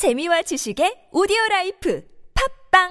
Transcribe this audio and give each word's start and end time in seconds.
재미와 0.00 0.40
지식의 0.40 1.12
오디오 1.12 1.36
라이프 1.50 2.02
팝빵 2.72 2.88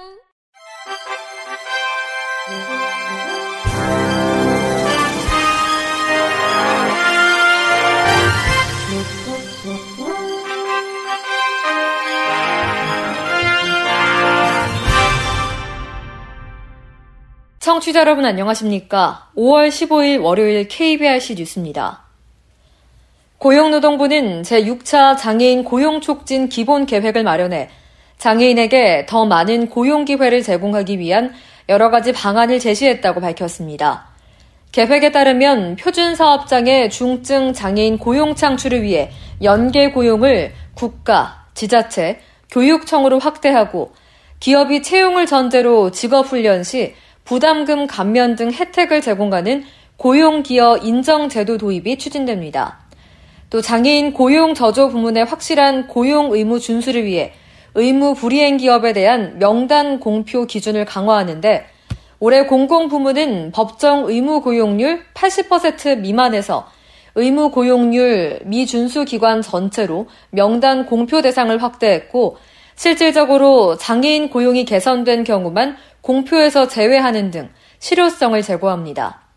청취자 17.58 17.98
여러분 17.98 18.24
안녕하십니까? 18.24 19.32
5월 19.36 19.70
15일 19.70 20.22
월요일 20.22 20.68
KBRC 20.68 21.34
뉴스입니다. 21.34 21.99
고용노동부는 23.40 24.42
제6차 24.42 25.16
장애인 25.16 25.64
고용촉진 25.64 26.50
기본 26.50 26.84
계획을 26.84 27.22
마련해 27.22 27.70
장애인에게 28.18 29.06
더 29.08 29.24
많은 29.24 29.70
고용 29.70 30.04
기회를 30.04 30.42
제공하기 30.42 30.98
위한 30.98 31.32
여러 31.70 31.88
가지 31.88 32.12
방안을 32.12 32.58
제시했다고 32.58 33.22
밝혔습니다. 33.22 34.08
계획에 34.72 35.10
따르면 35.10 35.76
표준 35.76 36.16
사업장의 36.16 36.90
중증 36.90 37.54
장애인 37.54 37.96
고용 37.96 38.34
창출을 38.34 38.82
위해 38.82 39.10
연계 39.42 39.90
고용을 39.90 40.52
국가, 40.74 41.46
지자체, 41.54 42.20
교육청으로 42.50 43.20
확대하고 43.20 43.94
기업이 44.38 44.82
채용을 44.82 45.24
전제로 45.24 45.90
직업훈련 45.90 46.62
시 46.62 46.94
부담금 47.24 47.86
감면 47.86 48.36
등 48.36 48.52
혜택을 48.52 49.00
제공하는 49.00 49.64
고용기여 49.96 50.80
인정제도 50.82 51.56
도입이 51.56 51.96
추진됩니다. 51.96 52.89
또 53.50 53.60
장애인 53.60 54.12
고용 54.12 54.54
저조 54.54 54.88
부문의 54.88 55.24
확실한 55.24 55.88
고용 55.88 56.32
의무 56.32 56.60
준수를 56.60 57.04
위해 57.04 57.32
의무 57.74 58.14
불이행 58.14 58.56
기업에 58.56 58.92
대한 58.92 59.38
명단 59.38 59.98
공표 59.98 60.46
기준을 60.46 60.84
강화하는데 60.84 61.66
올해 62.20 62.46
공공부문은 62.46 63.50
법정 63.52 64.08
의무 64.08 64.42
고용률 64.42 65.02
80% 65.14 66.00
미만에서 66.00 66.68
의무 67.16 67.50
고용률 67.50 68.40
미준수 68.44 69.04
기관 69.04 69.42
전체로 69.42 70.06
명단 70.30 70.86
공표 70.86 71.20
대상을 71.20 71.60
확대했고 71.60 72.36
실질적으로 72.76 73.76
장애인 73.76 74.30
고용이 74.30 74.64
개선된 74.64 75.24
경우만 75.24 75.76
공표에서 76.02 76.68
제외하는 76.68 77.30
등 77.30 77.50
실효성을 77.80 78.40
제고합니다. 78.42 79.29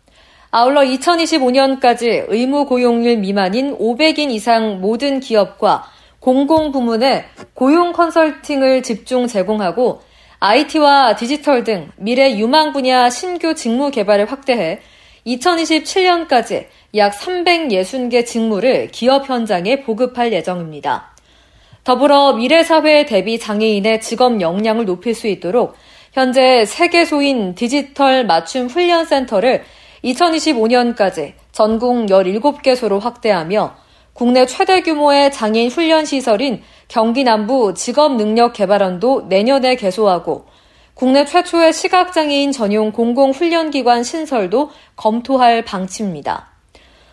아울러 0.56 0.82
2025년까지 0.82 2.26
의무 2.28 2.66
고용률 2.66 3.16
미만인 3.16 3.76
500인 3.76 4.30
이상 4.30 4.80
모든 4.80 5.18
기업과 5.18 5.90
공공부문에 6.20 7.24
고용 7.54 7.92
컨설팅을 7.92 8.84
집중 8.84 9.26
제공하고 9.26 10.02
IT와 10.38 11.16
디지털 11.16 11.64
등 11.64 11.90
미래 11.96 12.38
유망 12.38 12.72
분야 12.72 13.10
신규 13.10 13.56
직무 13.56 13.90
개발을 13.90 14.30
확대해 14.30 14.78
2027년까지 15.26 16.66
약 16.94 17.18
360개 17.18 18.24
직무를 18.24 18.92
기업 18.92 19.28
현장에 19.28 19.80
보급할 19.80 20.32
예정입니다. 20.32 21.16
더불어 21.82 22.34
미래사회 22.34 23.06
대비 23.06 23.40
장애인의 23.40 24.00
직업 24.00 24.40
역량을 24.40 24.84
높일 24.84 25.16
수 25.16 25.26
있도록 25.26 25.74
현재 26.12 26.64
세계소인 26.64 27.56
디지털 27.56 28.24
맞춤 28.24 28.68
훈련센터를 28.68 29.64
2025년까지 30.04 31.32
전국 31.50 32.06
17개소로 32.06 33.00
확대하며 33.00 33.74
국내 34.12 34.46
최대 34.46 34.82
규모의 34.82 35.32
장애인 35.32 35.70
훈련 35.70 36.04
시설인 36.04 36.62
경기 36.86 37.24
남부 37.24 37.74
직업능력개발원도 37.74 39.26
내년에 39.28 39.74
개소하고 39.76 40.46
국내 40.94 41.24
최초의 41.24 41.72
시각장애인 41.72 42.52
전용 42.52 42.92
공공훈련기관 42.92 44.04
신설도 44.04 44.70
검토할 44.94 45.62
방침입니다. 45.64 46.50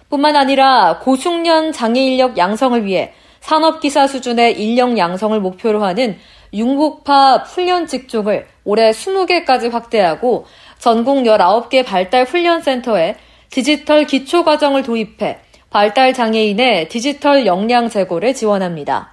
뿐만 0.10 0.36
아니라 0.36 1.00
고숙련 1.00 1.72
장애인력 1.72 2.38
양성을 2.38 2.86
위해 2.86 3.14
산업기사 3.40 4.06
수준의 4.06 4.62
인력 4.62 4.98
양성을 4.98 5.40
목표로 5.40 5.84
하는 5.84 6.18
융복파 6.54 7.38
훈련 7.38 7.88
직종을 7.88 8.46
올해 8.64 8.92
20개까지 8.92 9.72
확대하고 9.72 10.46
전국 10.82 11.18
19개 11.18 11.86
발달 11.86 12.24
훈련센터에 12.24 13.16
디지털 13.52 14.06
기초과정을 14.06 14.82
도입해 14.82 15.38
발달 15.70 16.12
장애인의 16.12 16.90
디지털 16.90 17.46
역량 17.46 17.88
제고를 17.88 18.34
지원합니다. 18.34 19.12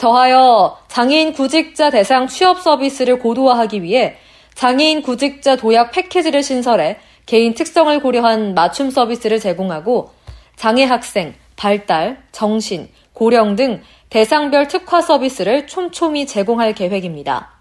더하여 0.00 0.78
장애인 0.88 1.34
구직자 1.34 1.90
대상 1.90 2.28
취업 2.28 2.62
서비스를 2.62 3.18
고도화하기 3.18 3.82
위해 3.82 4.16
장애인 4.54 5.02
구직자 5.02 5.56
도약 5.56 5.92
패키지를 5.92 6.42
신설해 6.42 6.96
개인 7.26 7.52
특성을 7.52 8.00
고려한 8.00 8.54
맞춤 8.54 8.88
서비스를 8.88 9.38
제공하고 9.38 10.08
장애 10.56 10.84
학생, 10.84 11.34
발달, 11.56 12.22
정신, 12.32 12.88
고령 13.12 13.54
등 13.56 13.82
대상별 14.08 14.68
특화 14.68 15.02
서비스를 15.02 15.66
촘촘히 15.66 16.26
제공할 16.26 16.72
계획입니다. 16.72 17.55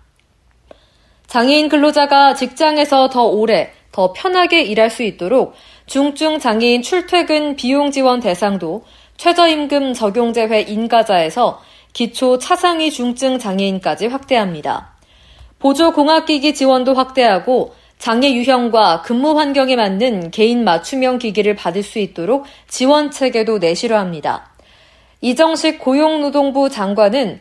장애인 1.27 1.69
근로자가 1.69 2.35
직장에서 2.35 3.09
더 3.09 3.23
오래, 3.23 3.71
더 3.91 4.13
편하게 4.13 4.61
일할 4.63 4.89
수 4.89 5.03
있도록 5.03 5.53
중증 5.87 6.39
장애인 6.39 6.81
출퇴근 6.81 7.55
비용 7.55 7.91
지원 7.91 8.19
대상도 8.19 8.83
최저임금 9.17 9.93
적용제회 9.93 10.61
인가자에서 10.61 11.61
기초 11.93 12.37
차상위 12.37 12.91
중증 12.91 13.39
장애인까지 13.39 14.07
확대합니다. 14.07 14.95
보조공학기기 15.59 16.53
지원도 16.53 16.93
확대하고 16.93 17.73
장애 17.97 18.33
유형과 18.33 19.01
근무 19.03 19.37
환경에 19.39 19.75
맞는 19.75 20.31
개인 20.31 20.63
맞춤형 20.63 21.17
기기를 21.17 21.55
받을 21.55 21.81
수 21.81 21.99
있도록 21.99 22.45
지원 22.67 23.09
체계도 23.09 23.59
내실화합니다. 23.59 24.51
이정식 25.21 25.79
고용노동부 25.79 26.69
장관은 26.69 27.39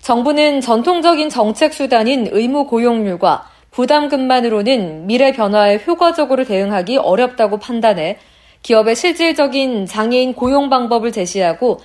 정부는 0.00 0.60
전통적인 0.60 1.28
정책 1.28 1.74
수단인 1.74 2.28
의무 2.30 2.66
고용률과 2.66 3.50
부담금만으로는 3.70 5.06
미래 5.06 5.32
변화에 5.32 5.80
효과적으로 5.86 6.44
대응하기 6.44 6.96
어렵다고 6.96 7.58
판단해 7.58 8.18
기업의 8.62 8.96
실질적인 8.96 9.86
장애인 9.86 10.34
고용 10.34 10.70
방법을 10.70 11.12
제시하고 11.12 11.80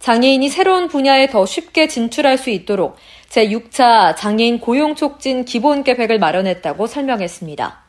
장애인이 0.00 0.48
새로운 0.48 0.88
분야에 0.88 1.28
더 1.28 1.46
쉽게 1.46 1.88
진출할 1.88 2.36
수 2.36 2.50
있도록 2.50 2.96
제6차 3.30 4.16
장애인 4.16 4.60
고용 4.60 4.94
촉진 4.94 5.44
기본 5.44 5.84
계획을 5.84 6.18
마련했다고 6.18 6.86
설명했습니다. 6.86 7.86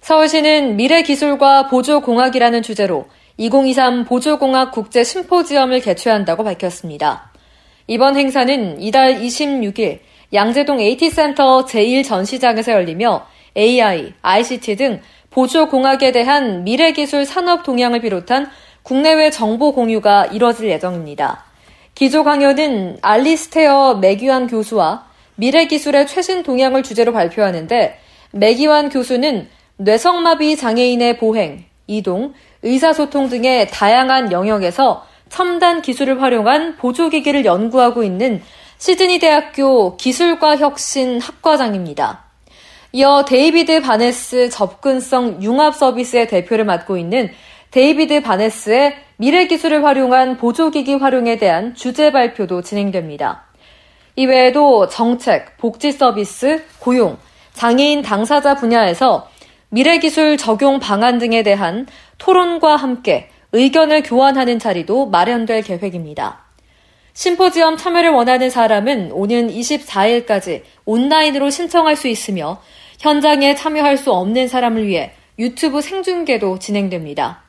서울시는 0.00 0.76
미래 0.76 1.02
기술과 1.02 1.68
보조공학이라는 1.68 2.62
주제로 2.62 3.06
2023 3.38 4.04
보조공학 4.04 4.70
국제 4.70 5.02
심포지엄을 5.02 5.80
개최한다고 5.80 6.44
밝혔습니다. 6.44 7.32
이번 7.86 8.16
행사는 8.16 8.80
이달 8.80 9.20
26일 9.20 9.98
양재동 10.32 10.80
AT센터 10.80 11.66
제1전시장에서 11.66 12.72
열리며 12.72 13.26
AI, 13.56 14.14
ICT 14.22 14.76
등 14.76 15.00
보조공학에 15.30 16.12
대한 16.12 16.64
미래기술 16.64 17.26
산업 17.26 17.62
동향을 17.62 18.00
비롯한 18.00 18.50
국내외 18.82 19.30
정보 19.30 19.72
공유가 19.72 20.24
이뤄질 20.26 20.70
예정입니다. 20.70 21.44
기조 21.94 22.24
강연은 22.24 22.98
알리스테어 23.02 23.96
매기환 23.96 24.46
교수와 24.46 25.06
미래기술의 25.36 26.06
최신 26.06 26.42
동향을 26.42 26.82
주제로 26.82 27.12
발표하는데 27.12 27.98
매기환 28.32 28.88
교수는 28.88 29.48
뇌성마비 29.76 30.56
장애인의 30.56 31.18
보행, 31.18 31.64
이동, 31.86 32.32
의사소통 32.62 33.28
등의 33.28 33.68
다양한 33.68 34.32
영역에서 34.32 35.04
첨단 35.28 35.82
기술을 35.82 36.22
활용한 36.22 36.76
보조기기를 36.76 37.44
연구하고 37.44 38.02
있는 38.02 38.42
시드니 38.78 39.18
대학교 39.18 39.96
기술과 39.96 40.56
혁신 40.56 41.20
학과장입니다. 41.20 42.24
이어 42.92 43.24
데이비드 43.24 43.82
바네스 43.82 44.50
접근성 44.50 45.42
융합 45.42 45.74
서비스의 45.74 46.28
대표를 46.28 46.64
맡고 46.64 46.96
있는 46.96 47.30
데이비드 47.70 48.22
바네스의 48.22 48.94
미래 49.16 49.46
기술을 49.46 49.84
활용한 49.84 50.36
보조기기 50.36 50.94
활용에 50.94 51.36
대한 51.36 51.74
주제 51.74 52.12
발표도 52.12 52.62
진행됩니다. 52.62 53.44
이외에도 54.16 54.88
정책, 54.88 55.56
복지 55.56 55.90
서비스, 55.90 56.62
고용, 56.78 57.18
장애인 57.52 58.02
당사자 58.02 58.54
분야에서 58.54 59.28
미래 59.70 59.98
기술 59.98 60.36
적용 60.36 60.78
방안 60.78 61.18
등에 61.18 61.42
대한 61.42 61.86
토론과 62.18 62.76
함께 62.76 63.28
의견을 63.54 64.02
교환하는 64.02 64.58
자리도 64.58 65.06
마련될 65.06 65.62
계획입니다. 65.62 66.40
심포지엄 67.12 67.76
참여를 67.76 68.10
원하는 68.10 68.50
사람은 68.50 69.12
오는 69.12 69.48
24일까지 69.48 70.62
온라인으로 70.84 71.50
신청할 71.50 71.94
수 71.94 72.08
있으며 72.08 72.60
현장에 72.98 73.54
참여할 73.54 73.96
수 73.96 74.12
없는 74.12 74.48
사람을 74.48 74.88
위해 74.88 75.12
유튜브 75.38 75.80
생중계도 75.80 76.58
진행됩니다. 76.58 77.44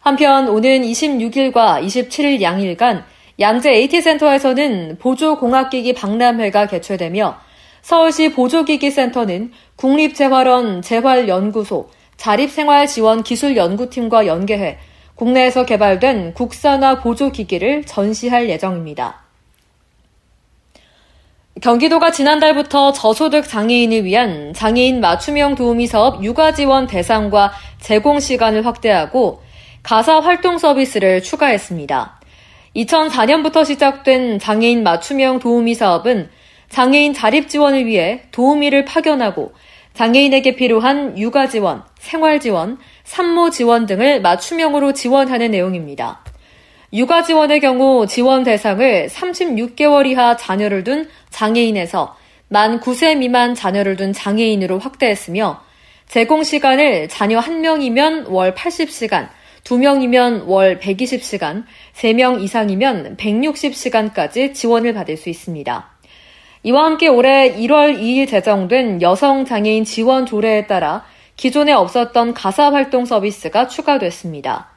한편 0.00 0.48
오는 0.48 0.80
26일과 0.80 1.84
27일 1.84 2.40
양일간 2.40 3.04
양재 3.38 3.70
AT센터에서는 3.70 4.96
보조공학기기 4.98 5.92
박람회가 5.92 6.68
개최되며 6.68 7.38
서울시 7.82 8.32
보조기기센터는 8.32 9.52
국립재활원 9.76 10.80
재활연구소, 10.80 11.90
자립생활지원기술연구팀과 12.16 14.26
연계해 14.26 14.78
국내에서 15.20 15.66
개발된 15.66 16.32
국산화 16.32 17.00
보조기기를 17.00 17.84
전시할 17.84 18.48
예정입니다. 18.48 19.20
경기도가 21.60 22.10
지난달부터 22.10 22.92
저소득 22.92 23.46
장애인을 23.46 24.06
위한 24.06 24.54
장애인 24.54 25.02
맞춤형 25.02 25.56
도우미 25.56 25.88
사업 25.88 26.24
육아 26.24 26.54
지원 26.54 26.86
대상과 26.86 27.52
제공 27.80 28.18
시간을 28.18 28.64
확대하고 28.64 29.42
가사 29.82 30.20
활동 30.20 30.56
서비스를 30.56 31.22
추가했습니다. 31.22 32.18
2004년부터 32.76 33.66
시작된 33.66 34.38
장애인 34.38 34.82
맞춤형 34.82 35.40
도우미 35.40 35.74
사업은 35.74 36.30
장애인 36.70 37.12
자립 37.12 37.50
지원을 37.50 37.84
위해 37.84 38.22
도우미를 38.30 38.86
파견하고 38.86 39.52
장애인에게 39.94 40.56
필요한 40.56 41.18
육아 41.18 41.48
지원, 41.48 41.82
생활 41.98 42.40
지원, 42.40 42.78
산모 43.04 43.50
지원 43.50 43.86
등을 43.86 44.20
맞춤형으로 44.20 44.92
지원하는 44.92 45.50
내용입니다. 45.50 46.22
육아 46.92 47.22
지원의 47.22 47.60
경우 47.60 48.06
지원 48.06 48.42
대상을 48.42 49.08
36개월 49.08 50.06
이하 50.06 50.36
자녀를 50.36 50.84
둔 50.84 51.08
장애인에서 51.30 52.16
만 52.48 52.80
9세 52.80 53.16
미만 53.18 53.54
자녀를 53.54 53.96
둔 53.96 54.12
장애인으로 54.12 54.78
확대했으며 54.80 55.62
제공 56.08 56.42
시간을 56.42 57.08
자녀 57.08 57.38
1명이면 57.38 58.28
월 58.30 58.52
80시간, 58.56 59.28
2명이면 59.62 60.46
월 60.46 60.80
120시간, 60.80 61.64
3명 61.94 62.42
이상이면 62.42 63.16
160시간까지 63.16 64.52
지원을 64.52 64.92
받을 64.94 65.16
수 65.16 65.28
있습니다. 65.28 65.99
이와 66.62 66.84
함께 66.84 67.08
올해 67.08 67.54
1월 67.56 67.98
2일 67.98 68.28
제정된 68.28 69.00
여성 69.00 69.46
장애인 69.46 69.84
지원 69.84 70.26
조례에 70.26 70.66
따라 70.66 71.04
기존에 71.36 71.72
없었던 71.72 72.34
가사 72.34 72.70
활동 72.70 73.06
서비스가 73.06 73.66
추가됐습니다. 73.66 74.68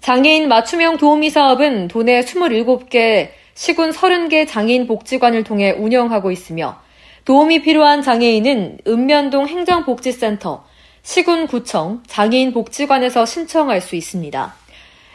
장애인 0.00 0.46
맞춤형 0.46 0.96
도우미 0.98 1.30
사업은 1.30 1.88
도내 1.88 2.20
27개 2.20 3.30
시군 3.54 3.90
30개 3.90 4.46
장애인 4.46 4.86
복지관을 4.86 5.42
통해 5.42 5.72
운영하고 5.72 6.30
있으며 6.30 6.80
도움이 7.24 7.62
필요한 7.62 8.00
장애인은 8.00 8.78
읍면동 8.86 9.48
행정복지센터, 9.48 10.64
시군구청, 11.02 12.04
장애인 12.06 12.52
복지관에서 12.52 13.26
신청할 13.26 13.80
수 13.80 13.96
있습니다. 13.96 14.54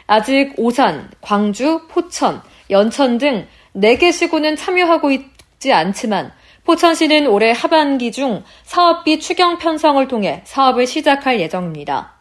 아직 0.06 0.52
오산, 0.58 1.10
광주, 1.22 1.80
포천, 1.88 2.42
연천 2.68 3.16
등 3.16 3.46
4개 3.74 4.12
시군은 4.12 4.54
참여하고 4.54 5.10
있 5.10 5.33
지 5.64 5.72
않지만 5.72 6.30
포천시는 6.64 7.26
올해 7.26 7.50
하반기 7.50 8.12
중 8.12 8.44
사업비 8.64 9.18
추경 9.18 9.56
편성을 9.56 10.06
통해 10.08 10.42
사업을 10.44 10.86
시작할 10.86 11.40
예정입니다. 11.40 12.12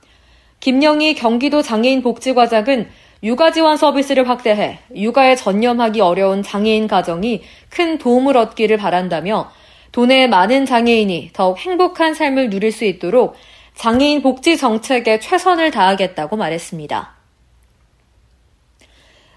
김영희 0.62 1.16
경기도 1.16 1.62
장애인 1.62 2.04
복지과장은 2.04 2.90
육아 3.22 3.52
지원 3.52 3.76
서비스를 3.76 4.30
확대해 4.30 4.80
육아에 4.96 5.36
전념하기 5.36 6.00
어려운 6.00 6.42
장애인 6.42 6.88
가정이 6.88 7.44
큰 7.68 7.98
도움을 7.98 8.38
얻기를 8.38 8.78
바란다며 8.78 9.52
도내 9.92 10.28
많은 10.28 10.66
장애인이 10.66 11.32
더욱 11.34 11.58
행복한 11.58 12.14
삶을 12.14 12.50
누릴 12.50 12.72
수 12.72 12.86
있도록 12.86 13.36
장애인 13.76 14.22
복지 14.22 14.56
정책에 14.56 15.20
최선을 15.20 15.72
다하겠다고 15.72 16.38
말했습니다. 16.38 17.23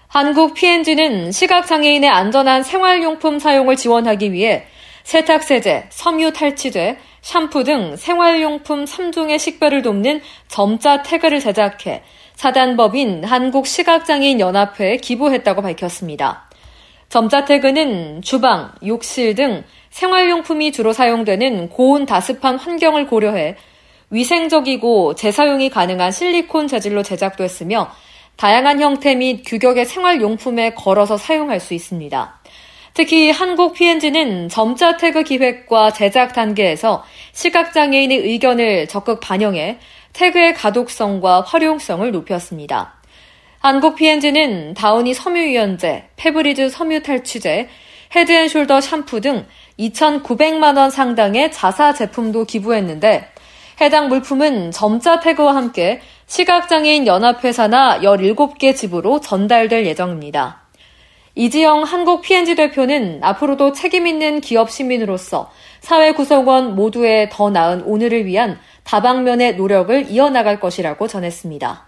한국 0.07 0.53
P&G는 0.53 1.33
시각장애인의 1.33 2.09
안전한 2.09 2.63
생활용품 2.63 3.39
사용을 3.39 3.75
지원하기 3.75 4.31
위해 4.31 4.65
세탁세제, 5.03 5.87
섬유탈취제, 5.89 6.97
샴푸 7.21 7.63
등 7.65 7.95
생활용품 7.97 8.85
3종의 8.85 9.37
식별을 9.37 9.81
돕는 9.81 10.21
점자 10.47 11.03
태그를 11.03 11.41
제작해 11.41 12.03
사단법인 12.35 13.25
한국시각장애인연합회에 13.25 14.97
기부했다고 14.97 15.61
밝혔습니다. 15.61 16.49
점자 17.09 17.43
태그는 17.45 18.21
주방, 18.21 18.71
욕실 18.85 19.35
등 19.35 19.63
생활용품이 19.89 20.71
주로 20.71 20.93
사용되는 20.93 21.69
고온 21.69 22.05
다습한 22.05 22.57
환경을 22.57 23.07
고려해 23.07 23.57
위생적이고 24.09 25.15
재사용이 25.15 25.69
가능한 25.69 26.11
실리콘 26.11 26.67
재질로 26.67 27.03
제작됐으며 27.03 27.91
다양한 28.37 28.79
형태 28.79 29.15
및 29.15 29.41
규격의 29.45 29.85
생활용품에 29.85 30.75
걸어서 30.75 31.17
사용할 31.17 31.59
수 31.59 31.73
있습니다. 31.73 32.39
특히 32.93 33.31
한국 33.31 33.73
P&G는 33.73 34.49
점자 34.49 34.97
태그 34.97 35.23
기획과 35.23 35.93
제작 35.93 36.33
단계에서 36.33 37.03
시각장애인의 37.33 38.17
의견을 38.17 38.87
적극 38.87 39.19
반영해 39.19 39.79
태그의 40.13 40.53
가독성과 40.53 41.41
활용성을 41.41 42.09
높였습니다. 42.11 42.93
한국 43.59 43.95
P&G는 43.95 44.75
다우니 44.75 45.13
섬유유연제, 45.13 46.09
페브리즈 46.15 46.69
섬유탈취제, 46.69 47.69
헤드앤숄더 48.15 48.81
샴푸 48.81 49.19
등 49.19 49.45
2,900만 49.79 50.77
원 50.77 50.89
상당의 50.89 51.51
자사 51.51 51.93
제품도 51.93 52.45
기부했는데 52.45 53.29
해당 53.79 54.09
물품은 54.09 54.71
점자 54.71 55.19
태그와 55.19 55.55
함께 55.55 56.01
시각장애인 56.25 57.05
연합회 57.05 57.68
산하 57.68 57.99
17개 57.99 58.75
지부로 58.75 59.21
전달될 59.21 59.85
예정입니다. 59.85 60.61
이지영 61.35 61.83
한국 61.83 62.21
P&G 62.21 62.55
대표는 62.55 63.19
앞으로도 63.21 63.73
책임있는 63.73 64.41
기업 64.41 64.71
시민으로서 64.71 65.51
사회 65.79 66.11
구성원 66.11 66.75
모두의 66.75 67.29
더 67.31 67.51
나은 67.51 67.83
오늘을 67.83 68.25
위한 68.25 68.59
다방면의 68.83 69.55
노력을 69.55 70.09
이어나갈 70.09 70.59
것이라고 70.59 71.07
전했습니다. 71.07 71.85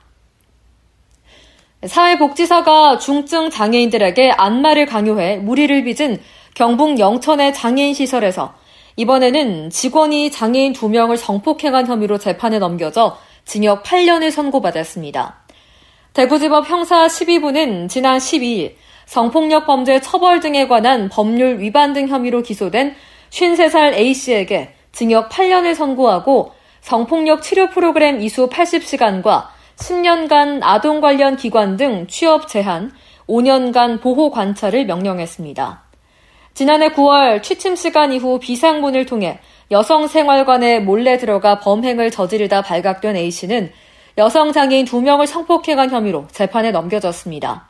사회복지사가 1.88 3.00
중증 3.00 3.50
장애인들에게 3.50 4.32
안마를 4.38 4.86
강요해 4.86 5.38
무리를 5.38 5.84
빚은 5.84 6.20
경북 6.54 7.00
영천의 7.00 7.54
장애인 7.56 7.96
시설에서 7.96 8.54
이번에는 9.00 9.70
직원이 9.70 10.30
장애인 10.30 10.74
2명을 10.74 11.16
성폭행한 11.16 11.88
혐의로 11.88 12.18
재판에 12.18 12.60
넘겨져 12.60 13.18
징역 13.46 13.84
8년을 13.84 14.30
선고받았습니다. 14.30 15.38
대구지법 16.12 16.70
형사 16.70 17.08
12부는 17.08 17.88
지난 17.88 18.18
12일 18.18 18.74
성폭력 19.06 19.66
범죄 19.68 20.02
처벌 20.02 20.42
등에 20.42 20.68
관한 20.68 21.08
법률 21.08 21.62
위반 21.62 21.94
등 21.94 22.10
혐의로 22.10 22.42
기소된 22.42 22.94
53살 23.30 23.94
A씨에게 23.94 24.74
징역 24.92 25.30
8년을 25.30 25.76
선고하고 25.76 26.52
성폭력 26.82 27.42
치료 27.42 27.70
프로그램 27.70 28.20
이수 28.20 28.50
80시간과 28.50 29.46
10년간 29.78 30.60
아동 30.62 31.00
관련 31.00 31.38
기관 31.38 31.78
등 31.78 32.06
취업 32.08 32.50
제한, 32.50 32.92
5년간 33.30 34.02
보호 34.02 34.30
관찰을 34.30 34.86
명령했습니다. 34.88 35.89
지난해 36.60 36.90
9월 36.90 37.42
취침 37.42 37.78
시간 37.78 38.12
이후 38.12 38.38
비상문을 38.38 39.06
통해 39.06 39.40
여성 39.72 40.10
생활관에 40.10 40.82
몰래 40.82 41.18
들어가 41.18 41.62
범행을 41.62 42.12
저지르다 42.12 42.64
발각된 42.64 43.16
A씨는 43.16 43.72
여성 44.18 44.52
장애인 44.52 44.84
2명을 44.84 45.26
성폭행한 45.26 45.90
혐의로 45.90 46.28
재판에 46.34 46.72
넘겨졌습니다. 46.72 47.70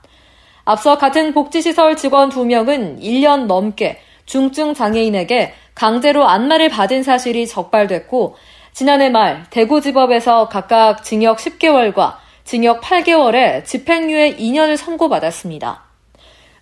앞서 0.65 0.97
같은 0.97 1.35
복지시설 1.35 1.97
직원 1.97 2.31
2명은 2.31 2.99
1년 2.99 3.45
넘게 3.45 3.99
중증 4.25 4.73
장애인에게 4.73 5.53
강제로 5.75 6.27
안마를 6.27 6.69
받은 6.69 7.03
사실이 7.03 7.45
적발됐고 7.45 8.37
지난해 8.73 9.11
말 9.11 9.45
대구지법에서 9.51 10.49
각각 10.49 11.03
징역 11.03 11.37
10개월과 11.37 12.15
징역 12.43 12.81
8개월에 12.81 13.65
집행유예 13.65 14.37
2년을 14.37 14.77
선고받았습니다. 14.77 15.88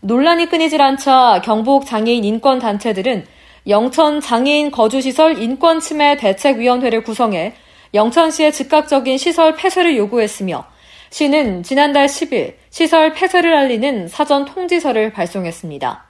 논란이 0.01 0.47
끊이질 0.47 0.81
않자 0.81 1.41
경북 1.43 1.85
장애인 1.85 2.23
인권 2.23 2.59
단체들은 2.59 3.25
영천 3.67 4.21
장애인 4.21 4.71
거주시설 4.71 5.41
인권침해 5.41 6.17
대책위원회를 6.17 7.03
구성해 7.03 7.53
영천시의 7.93 8.51
즉각적인 8.53 9.17
시설 9.17 9.55
폐쇄를 9.55 9.97
요구했으며 9.97 10.65
시는 11.09 11.63
지난달 11.63 12.07
10일 12.07 12.55
시설 12.69 13.13
폐쇄를 13.13 13.55
알리는 13.55 14.07
사전 14.07 14.45
통지서를 14.45 15.11
발송했습니다. 15.13 16.05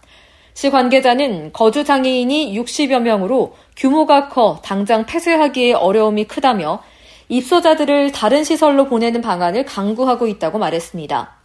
시 0.53 0.70
관계자는 0.72 1.53
거주 1.53 1.84
장애인이 1.84 2.60
60여 2.60 3.00
명으로 3.00 3.56
규모가 3.75 4.27
커 4.27 4.60
당장 4.63 5.06
폐쇄하기에 5.06 5.74
어려움이 5.74 6.25
크다며 6.25 6.82
입소자들을 7.29 8.12
다른 8.12 8.44
시설로 8.44 8.86
보내는 8.86 9.22
방안을 9.22 9.65
강구하고 9.65 10.27
있다고 10.27 10.58
말했습니다. 10.58 11.37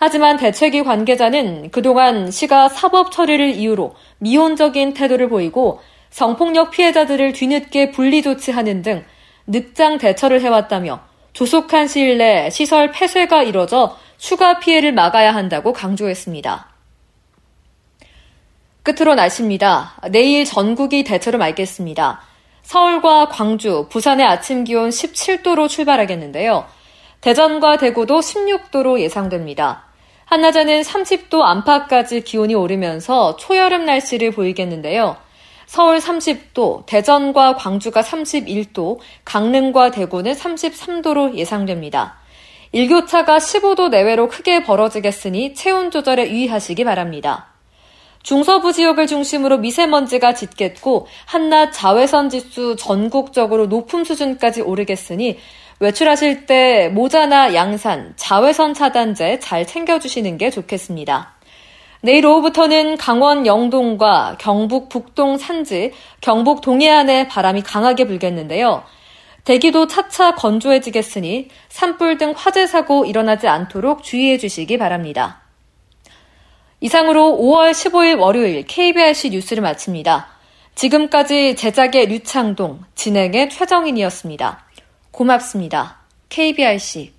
하지만 0.00 0.36
대책위 0.36 0.84
관계자는 0.84 1.70
그동안 1.72 2.30
시가 2.30 2.68
사법 2.68 3.10
처리를 3.10 3.50
이유로 3.50 3.96
미온적인 4.18 4.94
태도를 4.94 5.28
보이고 5.28 5.80
성폭력 6.10 6.70
피해자들을 6.70 7.32
뒤늦게 7.32 7.90
분리 7.90 8.22
조치하는 8.22 8.82
등 8.82 9.04
늑장 9.48 9.98
대처를 9.98 10.40
해왔다며 10.40 11.00
조속한 11.32 11.88
시일 11.88 12.18
내 12.18 12.48
시설 12.48 12.92
폐쇄가 12.92 13.42
이뤄져 13.42 13.96
추가 14.18 14.60
피해를 14.60 14.92
막아야 14.92 15.34
한다고 15.34 15.72
강조했습니다. 15.72 16.68
끝으로 18.84 19.16
날씨입니다. 19.16 19.96
내일 20.10 20.44
전국이 20.44 21.02
대체로 21.02 21.38
맑겠습니다. 21.38 22.20
서울과 22.62 23.30
광주, 23.30 23.88
부산의 23.90 24.24
아침 24.24 24.62
기온 24.62 24.90
17도로 24.90 25.68
출발하겠는데요. 25.68 26.66
대전과 27.20 27.78
대구도 27.78 28.20
16도로 28.20 29.00
예상됩니다. 29.00 29.87
한낮에는 30.28 30.82
30도 30.82 31.40
안팎까지 31.40 32.20
기온이 32.20 32.54
오르면서 32.54 33.36
초여름 33.36 33.86
날씨를 33.86 34.30
보이겠는데요. 34.32 35.16
서울 35.64 35.98
30도, 35.98 36.84
대전과 36.84 37.56
광주가 37.56 38.02
31도, 38.02 38.98
강릉과 39.24 39.90
대구는 39.90 40.34
33도로 40.34 41.34
예상됩니다. 41.34 42.18
일교차가 42.72 43.38
15도 43.38 43.88
내외로 43.88 44.28
크게 44.28 44.64
벌어지겠으니 44.64 45.54
체온 45.54 45.90
조절에 45.90 46.30
유의하시기 46.30 46.84
바랍니다. 46.84 47.46
중서부 48.22 48.74
지역을 48.74 49.06
중심으로 49.06 49.56
미세먼지가 49.58 50.34
짙겠고 50.34 51.06
한낮 51.24 51.72
자외선 51.72 52.28
지수 52.28 52.76
전국적으로 52.76 53.66
높은 53.66 54.04
수준까지 54.04 54.60
오르겠으니 54.60 55.38
외출하실 55.80 56.46
때 56.46 56.88
모자나 56.88 57.54
양산, 57.54 58.12
자외선 58.16 58.74
차단제 58.74 59.38
잘 59.38 59.66
챙겨주시는 59.66 60.36
게 60.36 60.50
좋겠습니다. 60.50 61.34
내일 62.00 62.26
오후부터는 62.26 62.96
강원 62.96 63.46
영동과 63.46 64.36
경북 64.38 64.88
북동 64.88 65.38
산지, 65.38 65.92
경북 66.20 66.60
동해안에 66.60 67.28
바람이 67.28 67.62
강하게 67.62 68.06
불겠는데요. 68.06 68.84
대기도 69.44 69.86
차차 69.86 70.34
건조해지겠으니 70.34 71.48
산불 71.68 72.18
등 72.18 72.34
화재 72.36 72.66
사고 72.66 73.04
일어나지 73.04 73.48
않도록 73.48 74.02
주의해 74.02 74.36
주시기 74.36 74.78
바랍니다. 74.78 75.40
이상으로 76.80 77.38
5월 77.40 77.70
15일 77.72 78.20
월요일 78.20 78.64
KBRC 78.66 79.30
뉴스를 79.30 79.62
마칩니다. 79.62 80.28
지금까지 80.74 81.56
제작의 81.56 82.06
류창동, 82.06 82.84
진행의 82.94 83.50
최정인이었습니다. 83.50 84.67
고맙습니다. 85.18 85.96
KBRC 86.28 87.12